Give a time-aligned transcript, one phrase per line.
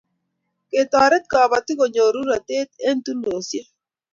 [0.69, 3.67] Ketoret kapatik kunyor toretet eng' tulweshek